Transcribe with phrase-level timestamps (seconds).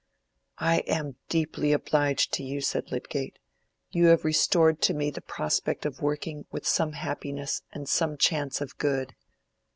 [0.57, 3.37] "I am deeply obliged to you," said Lydgate.
[3.91, 8.61] "You have restored to me the prospect of working with some happiness and some chance
[8.61, 9.13] of good."